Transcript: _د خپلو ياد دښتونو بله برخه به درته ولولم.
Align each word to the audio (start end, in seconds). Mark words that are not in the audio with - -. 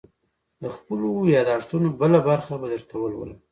_د 0.61 0.63
خپلو 0.75 1.09
ياد 1.35 1.47
دښتونو 1.51 1.87
بله 1.99 2.19
برخه 2.29 2.53
به 2.61 2.67
درته 2.71 2.95
ولولم. 2.97 3.39